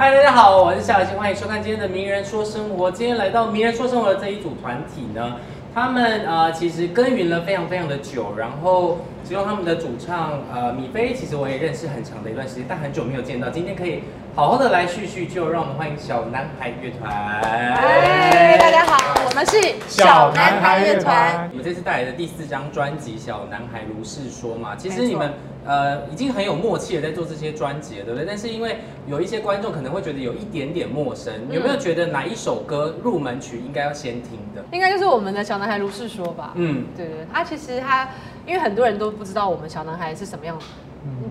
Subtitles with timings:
[0.00, 2.90] 嗨，大家好，我是小新，欢迎收看今天的《名人说生活》。
[2.94, 5.36] 今天来到《名人说生活》的这一组团体呢，
[5.74, 14.02] 他们呃其实耕耘了非常非常的久，然后其中他们的主唱呃米菲，其实我也认识很长的一段时间，但很久没有见到，今天可以
[14.34, 17.10] 好好的来叙叙旧，让我们欢迎小男孩乐团。
[17.10, 25.32] 嗨，大家好，我们是小男孩乐团你们这次带来的第四张专辑《小男孩如是说》嘛，其实你们
[25.64, 28.26] 呃已经很有默契的在做这些专辑了，对不对？
[28.26, 34.64] 但是因为有一些观众可能会觉得有一点点陌生，有没有觉得哪一首歌入门曲应该要先听的？
[34.72, 36.52] 应该就是我们的小男孩如是说吧。
[36.56, 38.08] 嗯，对对，他其实他，
[38.50, 40.58] 因为很多人都不知道我们小男孩是什么样，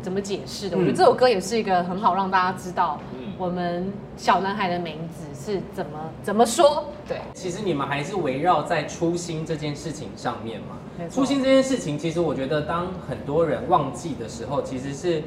[0.02, 0.78] 怎么解释的。
[0.78, 2.98] 我觉得这首歌也是一个很好让大家知道
[3.38, 6.86] 我们小男孩的名字是怎么怎么说。
[7.06, 10.78] 对，其实你们还是围绕在初心这件事情上面嘛。
[11.12, 15.22] 初心这件事情，其实我觉得当很多人忘记的时候，其实是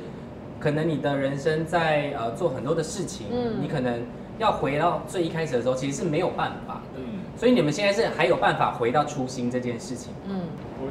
[0.59, 3.61] 可能你的人生在呃做很多的事情，嗯。
[3.61, 4.01] 你可能
[4.39, 7.01] 要回到最一开始的时候，其实是没有办法的。
[7.01, 10.11] 嗯，所以你们现在是还有办法回到初心这件事情。
[10.27, 10.41] 嗯，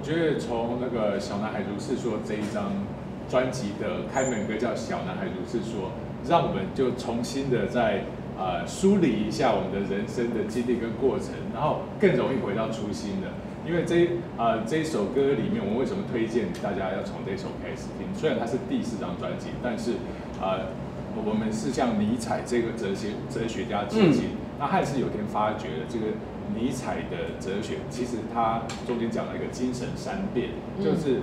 [0.01, 2.73] 我觉得从那个《小男孩如是说》这一张
[3.29, 5.93] 专辑的开门歌叫《小男孩如是说》，
[6.27, 13.29] 让我们就重新的在呃梳理一下我们的人生的经历跟过程，然后更容易回到初心的。
[13.61, 18.09] 因为这呃这一首歌里面，我们为什么推荐大家要从这首开始听？
[18.17, 20.01] 虽然它是第四张专辑，但是
[20.41, 20.65] 呃
[21.13, 24.33] 我们是向尼采这个哲学哲学家致敬。
[24.57, 26.05] 那汉是有天发觉了这个
[26.55, 31.21] 尼采的哲学，其实他中间讲了一个精神三变，嗯就是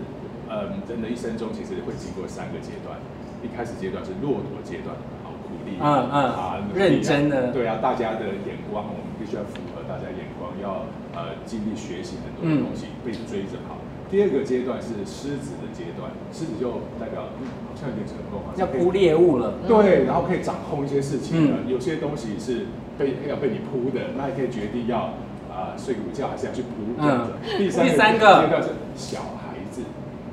[0.49, 2.99] 呃人的一生中其实会经过三个阶段，
[3.43, 13.77] 一开始阶段是骆驼阶段，好苦力，嗯嗯啊认真的对啊，大家的眼光我们必须要符合大家眼光，要呃尽力学习很多的东西，被追着跑。
[14.11, 22.65] 第二个阶段是狮子的阶段，狮子就代表嗯好像有点成功，好像要捕猎物了，对，然后可以掌控一些事情的，有些东西是
[22.99, 25.15] 被要被你扑的，那你可以决定要
[25.49, 26.69] 啊、睡个午觉还是要去扑
[27.01, 27.33] 这样子。
[27.57, 29.83] 第三第三个阶段是小孩子，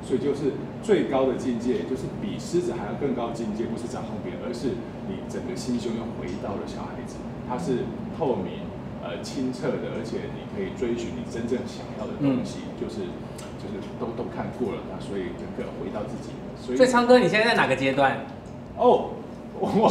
[0.02, 4.74] 所以就是最高的境界，就是比狮子还要更高的境界，不是掌控别人，而是
[5.08, 7.16] 你整个心胸又回到了小孩子，
[7.48, 7.86] 它是
[8.18, 8.66] 透明。
[9.06, 13.06] 呃，清澈的，而且你可以追寻你真正想要的东西，就是
[13.62, 18.26] 就是都都看过了，那所以整个回到自己，所以所以昌哥，你现在在哪个阶段？
[18.76, 19.14] 哦，我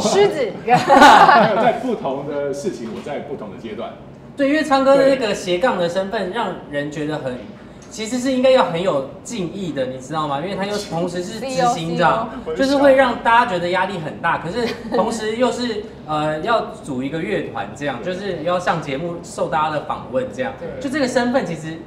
[0.00, 3.92] 狮子， 在不同的事情，我在不同的阶段。
[4.36, 7.38] 对，因为昌哥的那个斜杠的身份，让人觉得很，
[7.90, 10.40] 其实是应该要很有敬意的，你知道吗？
[10.40, 20.68] 因为他又同时是执行长就是会让大家觉得压力很大，可是同时又是呃要组一个乐团，这样就是要上节目受大家的访问，这样对。
[20.80, 21.78] 就这个身份，其实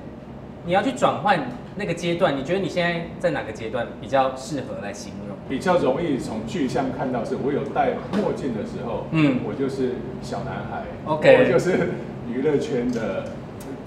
[0.66, 1.40] 你要去转换
[1.79, 5.38] 那个阶段，你觉得你现在在哪个阶段比较适合来形容？
[5.47, 11.91] 比较容易从具象看到是，我有戴墨镜的时候，嗯嗯，我就是小男孩 OK 我就是
[12.29, 13.23] 娱乐圈的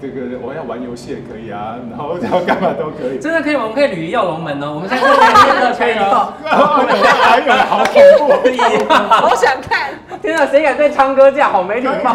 [0.03, 3.19] 这个，我要玩游戏也可以啊，然后要干嘛都可以。
[3.19, 6.33] 真的可以，我们可以鲤鱼跃龙门哦，我们现在可以可以 哦。
[6.43, 8.59] 还有好恐怖，可以
[8.91, 9.07] 啊！
[9.23, 11.49] 好想看，天啊，谁敢对昌哥这样？
[11.51, 12.11] 好没礼貌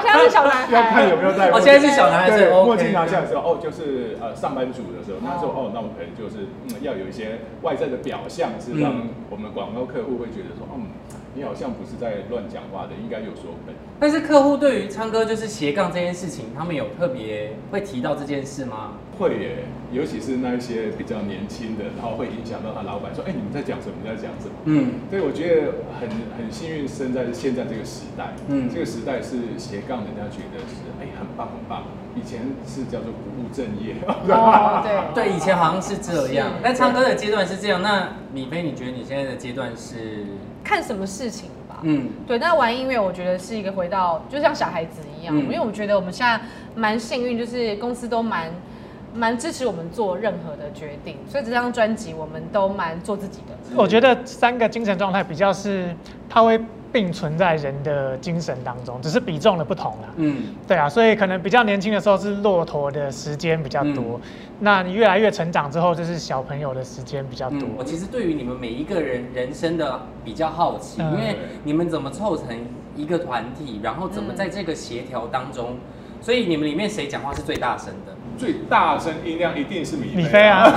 [0.00, 10.86] 现在是小男要看有没有戴我，现在是小男孩子对墨镜拿下的时候，哦，就是呃上班族的时候，那时候哦，那我们可能就是嗯要有一些外在的表象，是让嗯我们广告客户会觉得说，嗯，
[11.34, 13.74] 你好像不是在乱讲话的，应该有所本。
[13.98, 18.98] 但是客户对于昌哥就是斜杠这件事情，他们有特别会提到这件事吗？
[19.18, 23.94] 会耶，尤其是那一些比较年轻的，然后会影响到他老板说，哎、你们在讲什么？
[24.02, 24.54] 你在讲什么？
[24.64, 31.84] 嗯，对，我觉得很很幸运生在现在这个时代，嗯嗯，这个时代是斜杠，人家觉得是哎、很棒很棒，
[32.16, 37.80] 以前是叫做不务正业， 哦，对，对，以前好像是这样是，但昌哥的阶段是这样。
[37.80, 40.26] 那米菲，你觉得你现在的阶段是？
[40.62, 41.80] 看什么事情吧。
[41.82, 46.40] 嗯，对，但玩音乐我觉得是一个回到，就像小孩子一样，嗯因为我觉得我们现在
[46.74, 48.50] 蛮幸运，就是公司都蛮
[49.14, 53.76] 蛮支持我们做任何的决定，所以这张专辑我们都蛮做自己的。
[53.76, 55.94] 我觉得三个精神状态比较是，
[56.28, 56.58] 他会
[56.92, 60.08] 并存在人的精神当中，只是比重的不同啦。
[60.16, 64.20] 嗯，对啊，所以可能比较年轻的时候是骆驼的时间比较多，
[64.60, 67.60] 那你越来越成长之后，就是小朋友的时间比较多。
[67.60, 72.46] 嗯，我其实对于你们每一个人人生的比较好奇，嗯因为你们怎么凑成
[72.94, 75.76] 一个团体，然后怎么在这个协调当中，
[76.20, 78.12] 所以你们里面谁讲话是最大声的？
[78.38, 80.72] 最大声音量一定是米米菲啊，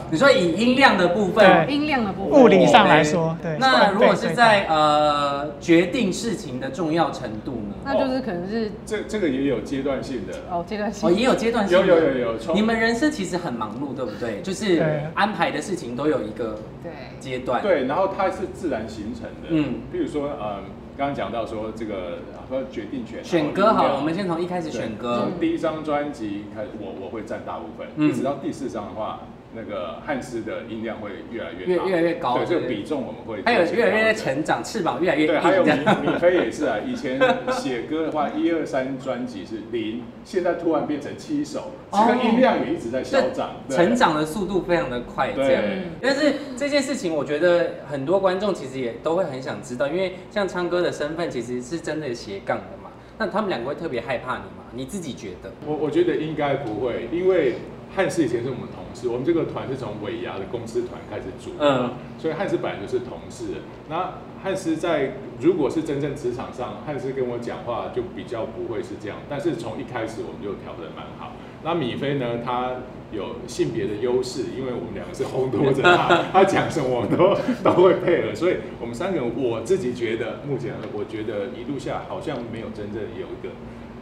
[0.10, 3.56] 你说以音量的部分，音量的部分，物理上来说，对。
[3.58, 7.74] 那如果是在呃决定事情的重要程度呢？
[7.84, 10.34] 那就是可能是这这个也有阶段性的。
[10.50, 11.86] 哦阶段性哦，也有阶段性的。
[11.86, 14.40] 有有有有你们人生其实很忙碌，对不对？
[14.42, 14.82] 就是
[15.14, 19.48] 安排的事情都有一个对阶段。，对，然后它是自然形成的。
[19.50, 20.62] 嗯嗯，比如说，嗯，
[20.96, 25.20] 刚刚讲到说这个说决定权，选歌好了，我们先从一开始选歌。
[25.20, 29.20] 从第一张专辑开始，我我会占大部分，嗯一直到第四张的话，
[29.56, 35.42] 那个汉斯的音量会越来越大，越越来越高对，这个比重我们会还有越来越在成长，翅膀越来越对，硬。
[35.42, 35.70] 还有米
[36.02, 37.18] 米菲也是啊，以前
[37.50, 43.96] 写歌的话，一二三专辑是零，现在突然变成七首，这哦个音量也一直在消长，对成。
[43.96, 45.62] 长的速度非常的快，这样。
[45.62, 52.90] 对，但是这件事情，我觉得很多观众其实也都会很想知道，因为像昌哥的身份其实是真的斜杠的嘛。
[53.16, 54.66] 那他们两个会特别害怕你吗？
[54.72, 55.50] 你自己觉得？
[55.66, 57.54] 我我觉得应该不会，因为
[57.94, 63.62] 汉斯以前是我们同事，我们这个团是从尾牙的公司团开始组的嘛，所以汉斯本来就是同事。
[63.88, 71.32] 那汉斯在如果是真正职场上，汉斯跟我讲话就比较不会是这样，但是从一开始我们就调得蛮好。
[71.64, 72.76] 那米菲呢，他
[73.10, 77.34] 有性别的优势，因为我们两个是烘托着他，他讲什么我们都
[77.64, 83.54] 都会配合，所以我们三个人，我自己觉得目前我觉得一路下好像没有真正有一个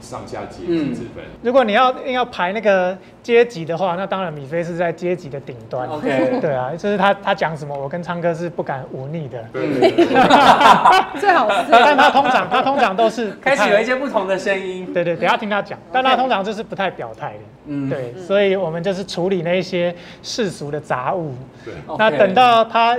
[0.05, 1.25] 上下阶级之分。
[1.43, 5.89] 如果你要硬要排那个阶级的话，那当然米菲是在阶级的顶端。
[5.89, 9.43] OK 对啊，就是他他讲什么，我跟昌哥是不敢忤逆的。
[11.19, 14.93] 最好是但他通常他通常都是不开始太有一些不同的声音。
[14.93, 17.39] 对对，等一下听他讲，但他通常就是不太表态的。
[17.67, 21.35] 嗯对，所以我们就是处理那一些世俗的杂物。
[21.65, 21.73] 对。
[21.97, 22.95] 那等到他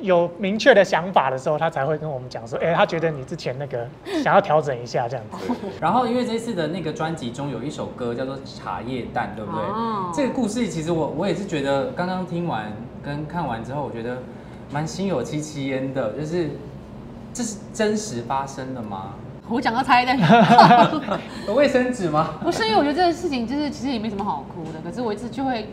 [0.00, 3.88] 有明确的想法的时候，他才会跟我们讲说，哎、他觉得你之前那个
[4.22, 5.52] 想要调整一下这样子。
[5.80, 9.60] 然后因为这次的那个专辑中有一首歌叫做《茶叶蛋》，对不对？
[9.62, 14.18] 哦这个故事其实我我也是觉得，刚刚听完跟看完之后，我觉得
[14.72, 16.50] 蛮心有戚戚焉的，就是
[17.32, 19.14] 这是真实发生的吗？
[19.48, 20.16] 我讲到猜的，
[21.46, 22.30] 有卫生纸吗？
[22.42, 25.66] 不是因为我觉得这个事情就是其实也没什么好哭的，可是我一直就会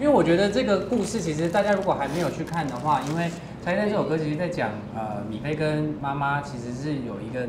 [0.00, 3.24] 因为我觉得这个故事其实大家如果还没有去看的话，因为
[3.64, 7.48] 《茶叶蛋》这首歌其实在讲呃米菲跟妈妈其实是有一个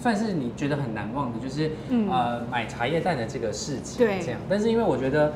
[0.00, 4.40] 算是你觉得很难忘的，就是、嗯呃买茶叶蛋的这个事情对这样。
[4.48, 5.32] 但是因为我觉得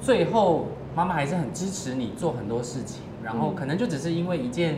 [0.00, 4.76] 最后妈妈还是很支持你做很多事情，然后嗯可能就只是因为一件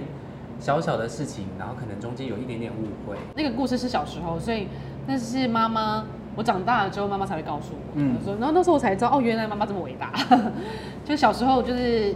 [0.58, 3.16] 小小的事情，然后可能中间有一点点误会。
[3.36, 4.66] 那个故事是小时候，所以
[5.06, 6.04] 那是妈妈。
[6.36, 7.92] 我长大了之后，妈妈才会告诉我。
[7.94, 10.12] 嗯嗯，说，然后那时候我才知道，哦，原来妈妈这么伟大。
[11.04, 12.14] 就小时候，就是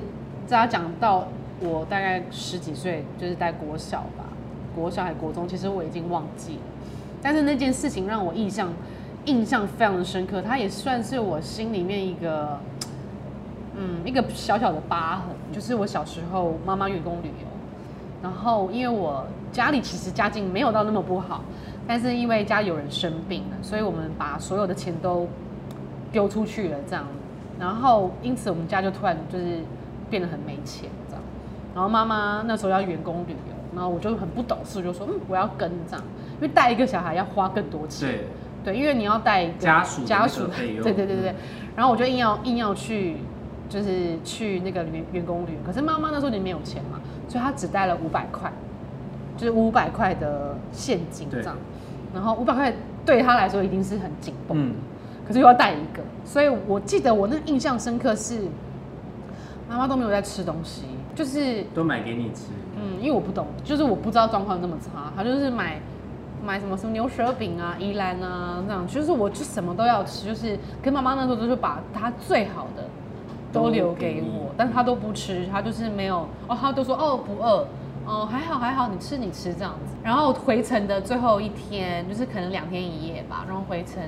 [0.49, 1.27] 大家讲到
[1.61, 4.25] 我大概十几岁，就是在国小吧，
[4.75, 6.63] 国小还国中，其实我已经忘记了。
[7.21, 8.73] 但是那件事情让我印象
[9.25, 12.61] 印象非常的深刻，它也算是我心里面一个
[13.77, 17.49] 嗯一个小小的疤痕，就是我小时候妈妈员工旅游，
[18.23, 21.43] 然后因为我家里其实家境没有到那么不好，
[21.87, 25.29] 但是因为家里有人生病了，所以我们把所有的钱都
[26.11, 27.07] 丢出去了这样，
[27.59, 29.59] 然后因此我们家就突然就是
[30.09, 31.23] 变得很没钱这样，
[31.75, 36.05] 然后妈妈那时候要员工旅游，然后我就很不懂事，就说嗯我要跟这样，
[36.37, 38.09] 因为带一个小孩要花更多钱。
[38.09, 41.35] 对，对，因为你要带一个家属家属，对对对对。
[41.77, 43.17] 然后我就硬要硬要去，
[43.69, 48.51] 就是去那个员员工旅游，可是妈妈那时候你没有钱嘛，所以她只带了五百块，
[49.37, 51.57] 就是五百块的现金这样。
[52.15, 52.73] 然后五百块
[53.05, 54.75] 对他来说一定是很紧绷，嗯，
[55.27, 58.43] 可是又要带一个，所以我记得我那个印象深刻是，
[59.69, 60.83] 妈妈都没有在吃东西，
[61.15, 62.45] 就是都买给你吃。
[62.77, 65.81] 嗯，因为我不懂，就是我不知道状况那么差，他就是买
[66.45, 72.85] 买什么什么牛舌饼啊、宜兰啊这样，就是我就什么都要吃，就是跟妈妈那时候就是把她最好的
[73.53, 77.67] 都留给我，但她都不吃，她就是没有哦，她都说哦不饿。
[78.07, 79.95] 哦，还好还好，你吃你吃这样子。
[80.03, 83.45] 然后回程的最后一天，就是可能两天一夜吧。
[83.49, 84.03] 然后回程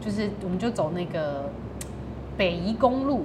[0.00, 1.50] 就是我们就走那个
[2.36, 3.24] 北宜公路，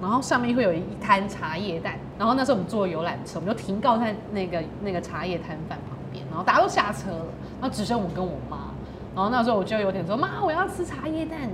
[0.00, 7.24] 然后上面会有一摊茶叶蛋，然后那时候我们坐游览车，我们就停靠在那个那个茶叶摊贩旁边，然后大家都下车了，
[7.60, 8.72] 然后只剩我跟我妈，
[9.14, 11.48] 然后那时候我就有点说妈，我要吃茶叶蛋，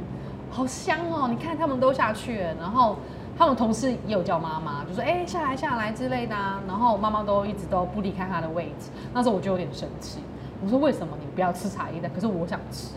[0.51, 2.97] 好香哦，你看他们都下去了，然后
[3.39, 10.21] 他们同事也有叫妈妈，就说哎、下来下来之类的啊，然后妈妈都一直都不离开她的位置，那时候我就有点生气，
[10.63, 12.95] 我说为什么你不要吃茶叶蛋，可是我想吃。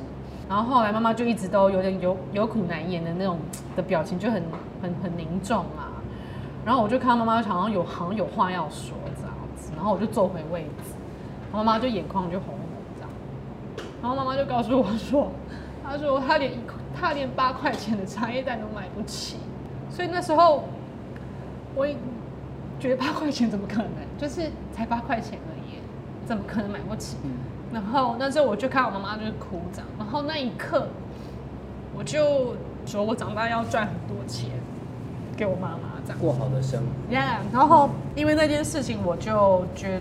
[0.48, 3.38] 然后后来妈妈就一直都有点有有苦难言的那种
[3.76, 4.42] 的表情，就很
[4.82, 5.92] 很很凝重啊。
[6.66, 10.94] 然后我就看到妈妈好像有好像有话要说这样子，然后我就坐回位置，
[11.52, 12.66] 妈妈就眼眶就红红
[12.96, 13.10] 这样。
[14.02, 15.30] 然后妈妈就告诉我说，
[15.84, 19.38] 她说她连一块她连八块钱的茶叶蛋都买不起，
[20.00, 20.64] 所以那时候
[21.76, 21.94] 我也
[22.80, 23.92] 觉得八块钱怎么可能？
[24.18, 25.82] 就是才八块钱而已，
[26.26, 27.18] 怎么可能买不起？
[27.74, 30.88] 然后那时候我就看我妈妈就是哭这样，然后那一刻
[31.94, 34.52] 我就说我长大要赚很多钱
[35.36, 36.18] 给我妈妈这样。
[36.18, 37.14] 过好的生活。
[37.14, 40.00] Yeah，然后因为那件事情，我就觉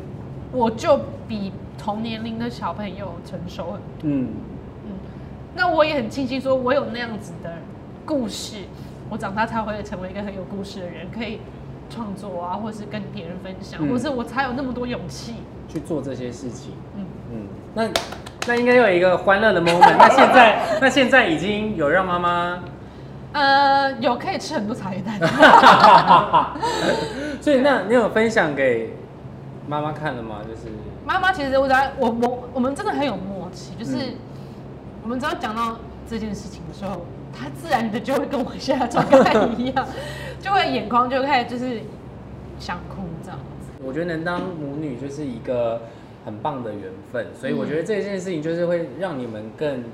[0.52, 4.02] 我就比同年龄的小朋友成熟很多。
[4.02, 4.28] 嗯，
[5.56, 7.56] 那我也很庆幸，说我有那样子的
[8.06, 8.58] 故事，
[9.10, 11.40] 我长大才会成为一个很有故事的人，可以
[11.88, 15.34] 创作啊，或是跟别人分享，嗯或是我才有那么多勇气。
[15.68, 16.72] 去做这些事情。
[16.96, 17.88] 嗯，嗯，那
[18.46, 19.96] 那应该有一个欢乐的 moment。
[19.98, 22.60] 那现在那现在已经有让妈妈，
[23.32, 25.18] 呃，有可以吃很多茶叶蛋。
[27.40, 28.94] 所以那你有分享给
[29.66, 30.36] 妈妈看了吗？
[30.48, 30.72] 就是
[31.06, 34.16] 妈妈其实我在我我我们真的很有默契，就是嗯
[35.02, 35.76] 我们只要讲到
[36.08, 37.04] 这件事情的时候，
[37.38, 39.86] 她自然的就会跟我现在状态一样，
[40.40, 41.80] 就会眼眶就开始就是
[42.58, 43.70] 想哭这样子。
[43.84, 45.82] 我觉得能当母女就是一个
[46.24, 49.84] 很棒的缘分，所以我觉得这件事情就是会让你们更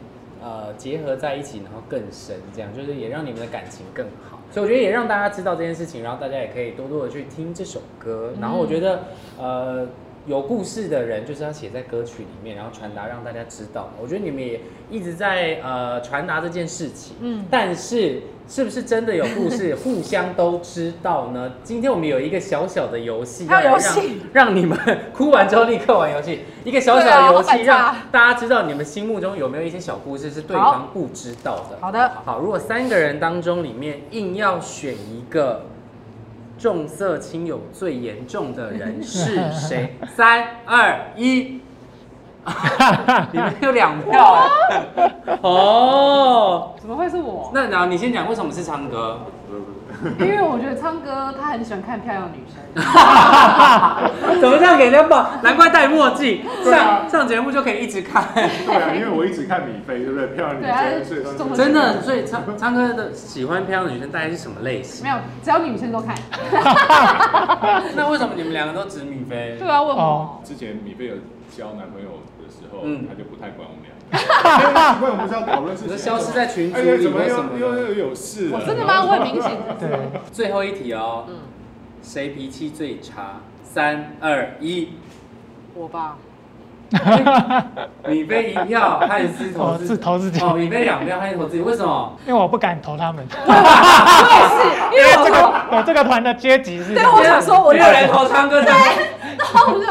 [0.42, 4.40] 呃结合在一起，然后更深，这样就是也让你们的感情更好。
[4.50, 8.32] 所以我觉得也让大家知道这件事情，然后大家也可以多多的去听这首歌。
[8.40, 9.04] 然后我觉得
[9.38, 9.86] 呃
[10.26, 13.90] 有故事的人就是要写在歌曲里面，然后传达让大家知道。
[14.00, 17.44] 我觉得你们也一直在呃传达这件事情，嗯。
[17.50, 21.54] 但是是不是真的有故事，互相都知道呢？
[21.62, 24.20] 今天我们有一个小小的游戏，要来游戏。
[24.32, 24.78] 让让你们
[25.12, 31.78] 哭完之后立刻玩游戏，一个小小的游戏，让大家知道你们心目中有没有一些小故事是对方不知道的。
[31.80, 32.10] 好的。
[32.24, 35.66] 好，如果三个人当中里面硬要选一个
[36.64, 39.94] 重色轻友最严重的人是谁？
[40.16, 41.61] 三二一。
[43.33, 44.49] 你们有两票
[44.97, 47.50] 哎、哦，怎么会是我？
[47.52, 49.21] 那然后你先讲为什么是昌哥？
[50.20, 52.62] 因为我觉得昌哥他很喜欢看漂亮女生。
[54.40, 55.30] 怎么这样给人家报？
[55.42, 58.24] 难怪戴墨镜，上上节目就可以一直看。
[58.34, 60.26] 对啊，因为我一直看米菲，对不对？
[60.28, 65.10] 漂亮女对啊生，所以这么真的，所以昌昌哥的喜欢漂亮的女生大概是什么类型没？
[65.10, 66.14] 有，只要女生都看。
[67.94, 69.56] 那为什么你们两个都指米菲？
[69.58, 70.40] 对啊，问我哦。
[70.44, 71.14] 之前米菲有
[71.56, 72.08] 交男朋友
[72.42, 73.93] 的时候，嗯他就不太管我们俩。
[74.12, 77.23] 因为我们是要讨论事情，你说消失在群组里怎么。
[77.58, 78.58] 又又又有事了？
[78.61, 79.04] 我真的吗？
[79.04, 79.52] 我很明显。
[79.78, 79.88] 对，
[80.32, 81.37] 最后一题哦，嗯，
[82.02, 83.40] 谁脾气最差？
[83.62, 84.90] 三二一，
[85.75, 86.16] 我吧。
[88.06, 92.16] 米菲一票，汉斯投投自自投自己，哦，米菲两票，汉斯投自己，为什么？
[92.25, 93.52] 因为我不敢投他们， 我
[94.30, 94.62] 也是，
[94.96, 98.78] 因为我这说，个我这个团的阶级是这对，我想说，我没有人投昌哥这样。
[99.37, 99.87] 然后我就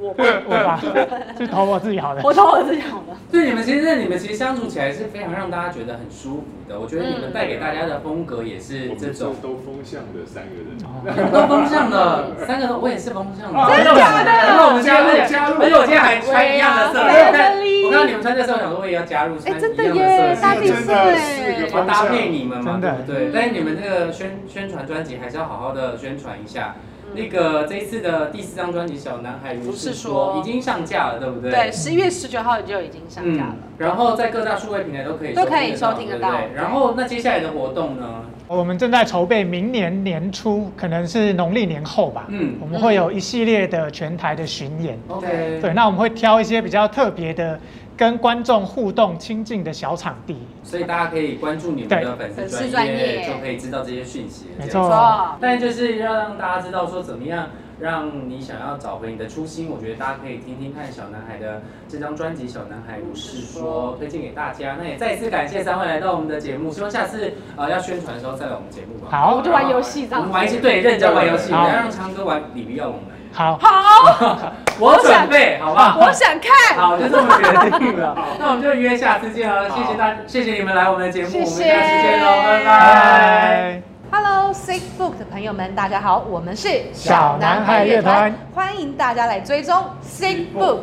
[0.00, 0.80] 我 我吧，
[1.36, 2.20] 是投我自己好的。
[2.22, 3.16] 我投我自己好了。
[3.32, 6.78] 对，你们其实你们其实相处起来是非常让大家觉得很舒服的。
[6.78, 11.32] 我觉得你们带给大家的风格也是这种都风向的三个人。
[11.32, 17.52] 都风向的，三个都我也是风向的，哦真的假的然后我们加入加入而且我今天还穿一样的色，对啊
[17.86, 23.34] 我看到你们穿这色，我想说我也要加入一真的样耶，的色系，真的是哎个要搭配你们嘛，真的对不对？
[23.34, 26.76] 但是你们这个宣宣传专辑还是要好好的宣传一下。
[27.14, 31.50] 那个这一次的第四张专辑《小男孩不是说》已经上架了，对不对？
[31.50, 33.56] 对，十一月十九号就已经上架了。
[33.78, 38.22] 然后在各大数位平台都可以都可以收收听得到对对然后那接下来的活动呢？
[38.48, 42.24] 我们正在筹备明年年初，可能是农历年后吧。
[42.28, 44.98] 嗯我们会有一系列的全台的巡演。
[45.08, 47.60] ，OK，对，那我们会挑一些比较特别的，
[47.98, 50.38] 跟观众互动亲近的小场地。
[50.62, 54.46] 所以大家可以关注你们的粉丝专业，就可以知道这些讯息。
[54.56, 57.48] 没错错，但就是要让大家知道说怎么样
[57.80, 59.68] 让你想要找回你的初心。
[59.68, 64.76] 我觉得大家可以听听看小男孩的这张专辑《小男孩不是说》，推荐给大家。
[64.78, 69.08] 那也再次感谢三位来到我们的节目，希望下次呃要宣传的时候再来我们节目吧。
[69.10, 70.34] 好我们就玩游戏这样我们。
[70.34, 73.17] 玩一些对认真玩游戏，不好要让昌哥玩李比要龙门。
[73.38, 75.96] 好，好， 我准备，好不好？
[76.00, 76.76] 我想看。
[76.76, 78.18] 好，就这么决定了。
[78.36, 82.64] 那我们就约下次见了，谢谢大，谢谢你们来我们的节目，谢谢我们下次见喽，拜拜。
[82.64, 83.82] 拜。
[84.10, 90.78] Hello Sick Book 的朋友们，大家好，我们是小男孩乐团，欢迎大家来追踪 Sick Book